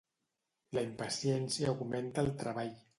[0.77, 2.79] La impaciència augmenta el treball.